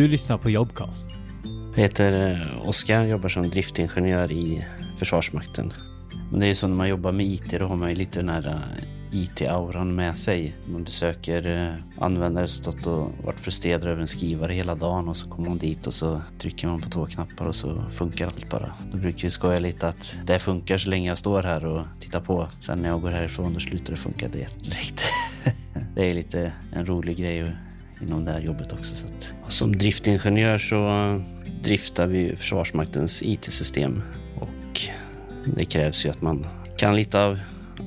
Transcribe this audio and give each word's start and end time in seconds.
Du 0.00 0.08
lyssnar 0.08 0.38
på 0.38 0.50
Jobcast. 0.50 1.18
Jag 1.74 1.82
heter 1.82 2.40
Oskar 2.56 2.68
Oskar, 2.68 3.04
jobbar 3.04 3.28
som 3.28 3.50
driftingenjör 3.50 4.32
i 4.32 4.64
Försvarsmakten. 4.98 5.72
Men 6.30 6.40
det 6.40 6.46
är 6.46 6.48
ju 6.48 6.54
så 6.54 6.68
när 6.68 6.74
man 6.74 6.88
jobbar 6.88 7.12
med 7.12 7.26
IT, 7.26 7.58
då 7.58 7.66
har 7.66 7.76
man 7.76 7.88
ju 7.88 7.94
lite 7.94 8.20
den 8.20 8.28
här 8.28 8.48
eh, 8.48 9.20
IT-auran 9.20 9.94
med 9.94 10.16
sig. 10.16 10.54
Man 10.72 10.84
besöker 10.84 11.68
eh, 11.68 12.02
användare 12.04 12.48
som 12.48 12.62
stått 12.64 12.86
och 12.86 13.12
varit 13.24 13.40
frustrerade 13.40 13.90
över 13.90 14.00
en 14.00 14.08
skrivare 14.08 14.52
hela 14.52 14.74
dagen 14.74 15.08
och 15.08 15.16
så 15.16 15.28
kommer 15.28 15.48
man 15.48 15.58
dit 15.58 15.86
och 15.86 15.94
så 15.94 16.22
trycker 16.38 16.68
man 16.68 16.80
på 16.80 16.90
två 16.90 17.06
knappar 17.06 17.46
och 17.46 17.56
så 17.56 17.84
funkar 17.90 18.26
allt 18.26 18.50
bara. 18.50 18.72
Då 18.92 18.98
brukar 18.98 19.22
vi 19.22 19.30
skoja 19.30 19.58
lite 19.58 19.88
att 19.88 20.20
det 20.24 20.38
funkar 20.38 20.78
så 20.78 20.88
länge 20.88 21.08
jag 21.08 21.18
står 21.18 21.42
här 21.42 21.66
och 21.66 21.86
tittar 22.00 22.20
på. 22.20 22.48
Sen 22.60 22.78
när 22.78 22.88
jag 22.88 23.00
går 23.00 23.10
härifrån 23.10 23.54
då 23.54 23.60
slutar 23.60 23.90
det 23.90 23.96
funka 23.96 24.28
direkt. 24.28 25.04
det 25.94 26.10
är 26.10 26.14
lite 26.14 26.52
en 26.72 26.86
rolig 26.86 27.16
grej 27.16 27.52
inom 28.02 28.24
det 28.24 28.32
här 28.32 28.40
jobbet 28.40 28.72
också. 28.72 28.94
Så 28.94 29.06
att. 29.06 29.52
Som 29.52 29.76
driftingenjör 29.76 30.58
så 30.58 31.22
driftar 31.62 32.06
vi 32.06 32.36
Försvarsmaktens 32.36 33.22
IT-system 33.22 34.02
och 34.40 34.80
det 35.56 35.64
krävs 35.64 36.06
ju 36.06 36.10
att 36.10 36.22
man 36.22 36.46
kan 36.76 36.96
lite 36.96 37.24
av 37.24 37.38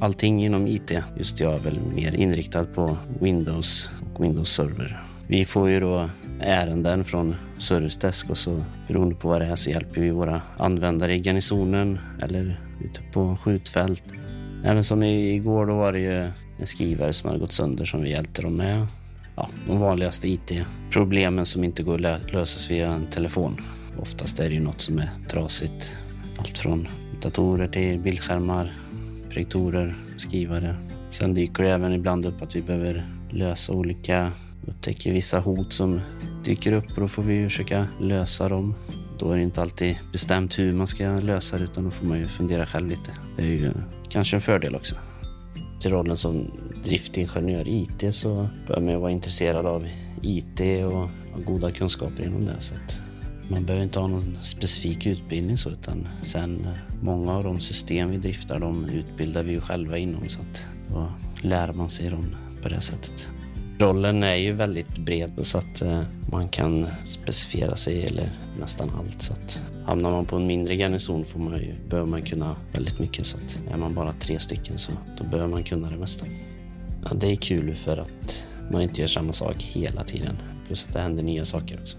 allting 0.00 0.44
inom 0.44 0.66
IT. 0.66 0.92
Just 1.16 1.40
jag 1.40 1.54
är 1.54 1.58
väl 1.58 1.80
mer 1.94 2.14
inriktad 2.14 2.64
på 2.64 2.96
Windows 3.20 3.90
och 4.14 4.24
Windows 4.24 4.52
Server. 4.52 5.04
Vi 5.26 5.44
får 5.44 5.68
ju 5.68 5.80
då 5.80 6.10
ärenden 6.40 7.04
från 7.04 7.36
Servicedesk 7.58 8.30
och 8.30 8.38
så 8.38 8.64
beroende 8.88 9.14
på 9.14 9.28
vad 9.28 9.40
det 9.40 9.46
är 9.46 9.56
så 9.56 9.70
hjälper 9.70 10.00
vi 10.00 10.10
våra 10.10 10.42
användare 10.58 11.14
i 11.14 11.18
garnisonen 11.18 11.98
eller 12.22 12.60
ute 12.84 13.00
på 13.12 13.36
skjutfält. 13.36 14.04
Även 14.64 14.84
som 14.84 15.02
igår 15.02 15.66
då 15.66 15.74
var 15.74 15.92
det 15.92 15.98
ju 15.98 16.18
en 16.58 16.66
skrivare 16.66 17.12
som 17.12 17.28
hade 17.28 17.40
gått 17.40 17.52
sönder 17.52 17.84
som 17.84 18.02
vi 18.02 18.10
hjälpte 18.10 18.42
dem 18.42 18.56
med 18.56 18.86
ja, 19.36 19.48
de 19.66 19.78
vanligaste 19.80 20.28
IT-problemen 20.28 21.46
som 21.46 21.64
inte 21.64 21.82
går 21.82 22.06
att 22.06 22.32
lösas 22.32 22.70
via 22.70 22.92
en 22.92 23.06
telefon. 23.06 23.56
Oftast 23.98 24.40
är 24.40 24.48
det 24.48 24.54
ju 24.54 24.60
något 24.60 24.80
som 24.80 24.98
är 24.98 25.10
trasigt. 25.28 25.96
Allt 26.38 26.58
från 26.58 26.88
datorer 27.22 27.68
till 27.68 27.98
bildskärmar, 27.98 28.72
projektorer, 29.30 29.96
skrivare. 30.16 30.76
Sen 31.10 31.34
dyker 31.34 31.62
det 31.62 31.70
även 31.70 31.92
ibland 31.92 32.26
upp 32.26 32.42
att 32.42 32.56
vi 32.56 32.62
behöver 32.62 33.06
lösa 33.30 33.72
olika, 33.72 34.32
upptäcker 34.66 35.12
vissa 35.12 35.40
hot 35.40 35.72
som 35.72 36.00
dyker 36.44 36.72
upp 36.72 36.90
och 36.94 37.00
då 37.00 37.08
får 37.08 37.22
vi 37.22 37.44
försöka 37.44 37.86
lösa 38.00 38.48
dem. 38.48 38.74
Då 39.18 39.32
är 39.32 39.36
det 39.36 39.42
inte 39.42 39.62
alltid 39.62 39.98
bestämt 40.12 40.58
hur 40.58 40.72
man 40.72 40.86
ska 40.86 41.04
lösa 41.04 41.58
det 41.58 41.64
utan 41.64 41.84
då 41.84 41.90
får 41.90 42.06
man 42.06 42.18
ju 42.18 42.28
fundera 42.28 42.66
själv 42.66 42.88
lite. 42.88 43.10
Det 43.36 43.42
är 43.42 43.46
ju 43.46 43.72
kanske 44.08 44.36
en 44.36 44.40
fördel 44.40 44.76
också 44.76 44.96
till 45.82 45.90
rollen 45.90 46.16
som 46.16 46.50
driftingenjör 46.84 47.68
i 47.68 47.82
IT 47.82 48.14
så 48.14 48.48
bör 48.66 48.80
man 48.80 49.00
vara 49.00 49.10
intresserad 49.10 49.66
av 49.66 49.88
IT 50.22 50.60
och 50.84 50.92
ha 50.92 51.08
goda 51.46 51.70
kunskaper 51.70 52.22
inom 52.26 52.44
det. 52.44 52.60
Så 52.60 52.74
man 53.48 53.64
behöver 53.64 53.84
inte 53.84 53.98
ha 53.98 54.06
någon 54.06 54.38
specifik 54.42 55.06
utbildning 55.06 55.58
så 55.58 55.70
utan 55.70 56.08
sen 56.22 56.68
många 57.00 57.32
av 57.32 57.44
de 57.44 57.60
system 57.60 58.10
vi 58.10 58.16
driftar 58.16 58.58
de 58.58 58.84
utbildar 58.84 59.42
vi 59.42 59.52
ju 59.52 59.60
själva 59.60 59.98
inom 59.98 60.28
så 60.28 60.40
att 60.40 60.66
då 60.88 61.12
lär 61.42 61.72
man 61.72 61.90
sig 61.90 62.10
dem 62.10 62.24
på 62.62 62.68
det 62.68 62.80
sättet. 62.80 63.28
Rollen 63.78 64.22
är 64.22 64.36
ju 64.36 64.52
väldigt 64.52 64.98
bred 64.98 65.40
så 65.42 65.58
att 65.58 65.82
eh, 65.82 66.02
man 66.30 66.48
kan 66.48 66.86
specificera 67.04 67.76
sig 67.76 68.04
eller 68.04 68.28
nästan 68.60 68.90
allt. 68.98 69.22
Så 69.22 69.32
att 69.32 69.71
hamnar 69.84 70.10
man 70.10 70.26
på 70.26 70.36
en 70.36 70.46
mindre 70.46 70.76
garnison 70.76 71.24
får 71.24 71.40
man 71.40 71.58
ju, 71.58 71.74
behöver 71.88 72.10
man 72.10 72.22
kunna 72.22 72.56
väldigt 72.72 72.98
mycket. 72.98 73.26
Så 73.26 73.36
att 73.36 73.58
är 73.70 73.76
man 73.76 73.94
bara 73.94 74.12
tre 74.12 74.38
stycken 74.38 74.78
så 74.78 74.92
då 75.18 75.24
behöver 75.24 75.48
man 75.48 75.64
kunna 75.64 75.90
det 75.90 75.96
mesta. 75.96 76.26
Ja, 77.04 77.14
det 77.14 77.32
är 77.32 77.36
kul 77.36 77.74
för 77.74 77.96
att 77.96 78.46
man 78.70 78.82
inte 78.82 79.00
gör 79.00 79.08
samma 79.08 79.32
sak 79.32 79.62
hela 79.62 80.04
tiden. 80.04 80.36
Plus 80.66 80.86
att 80.86 80.92
det 80.92 81.00
händer 81.00 81.22
nya 81.22 81.44
saker 81.44 81.78
också. 81.80 81.98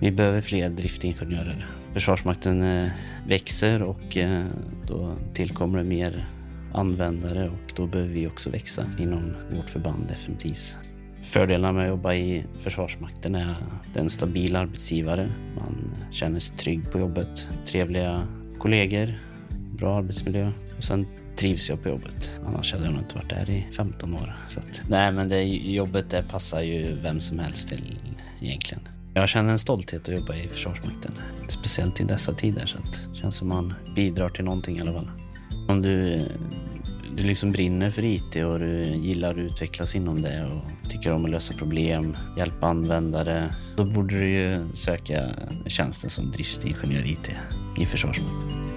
Vi 0.00 0.10
behöver 0.10 0.40
fler 0.40 0.70
driftingenjörer. 0.70 1.66
Försvarsmakten 1.92 2.62
eh, 2.62 2.86
växer 3.26 3.82
och 3.82 4.16
eh, 4.16 4.46
då 4.86 5.16
tillkommer 5.32 5.78
det 5.78 5.84
mer 5.84 6.28
användare 6.72 7.48
och 7.48 7.72
då 7.76 7.86
behöver 7.86 8.12
vi 8.12 8.26
också 8.26 8.50
växa 8.50 8.86
inom 8.98 9.36
vårt 9.56 9.70
förband 9.70 10.10
FMTIS. 10.10 10.76
Fördelarna 11.22 11.72
med 11.72 11.82
att 11.82 11.88
jobba 11.88 12.14
i 12.14 12.44
Försvarsmakten 12.60 13.34
är 13.34 13.46
att 13.46 13.94
det 13.94 14.00
är 14.00 14.02
en 14.02 14.10
stabil 14.10 14.56
arbetsgivare. 14.56 15.28
Man 15.56 15.94
känner 16.10 16.40
sig 16.40 16.56
trygg 16.56 16.92
på 16.92 16.98
jobbet, 16.98 17.48
trevliga 17.66 18.26
kollegor, 18.58 19.18
bra 19.50 19.98
arbetsmiljö 19.98 20.52
och 20.76 20.84
sen 20.84 21.06
trivs 21.36 21.68
jag 21.68 21.82
på 21.82 21.88
jobbet. 21.88 22.40
Annars 22.46 22.72
hade 22.72 22.84
jag 22.84 22.92
nog 22.92 23.02
inte 23.02 23.14
varit 23.14 23.30
där 23.30 23.50
i 23.50 23.66
15 23.76 24.14
år. 24.14 24.36
Så 24.48 24.60
att, 24.60 24.80
nej, 24.88 25.12
men 25.12 25.28
det, 25.28 25.42
jobbet 25.44 26.10
det 26.10 26.22
passar 26.22 26.60
ju 26.60 26.94
vem 27.02 27.20
som 27.20 27.38
helst 27.38 27.68
till 27.68 27.98
egentligen. 28.40 28.88
Jag 29.14 29.28
känner 29.28 29.52
en 29.52 29.58
stolthet 29.58 30.08
att 30.08 30.14
jobba 30.14 30.34
i 30.34 30.48
Försvarsmakten, 30.48 31.12
speciellt 31.48 32.00
i 32.00 32.04
dessa 32.04 32.32
tider. 32.32 32.66
Så 32.66 32.78
att 32.78 33.08
det 33.12 33.18
känns 33.18 33.36
som 33.36 33.48
man 33.48 33.74
bidrar 33.96 34.28
till 34.28 34.44
någonting 34.44 34.78
i 34.78 34.80
alla 34.80 34.92
fall. 34.92 35.10
Om 35.68 35.82
du 35.82 36.26
du 37.16 37.22
liksom 37.22 37.52
brinner 37.52 37.90
för 37.90 38.04
IT 38.04 38.36
och 38.36 38.58
du 38.58 38.82
gillar 38.82 39.30
att 39.30 39.36
utvecklas 39.36 39.96
inom 39.96 40.22
det 40.22 40.44
och 40.44 40.90
tycker 40.90 41.12
om 41.12 41.24
att 41.24 41.30
lösa 41.30 41.54
problem, 41.54 42.16
hjälpa 42.36 42.66
användare, 42.66 43.54
då 43.76 43.84
borde 43.84 44.16
du 44.16 44.28
ju 44.28 44.68
söka 44.74 45.30
tjänsten 45.66 46.10
som 46.10 46.30
driftsingenjör 46.30 47.06
IT 47.06 47.30
i 47.78 47.86
Försvarsmakten. 47.86 48.69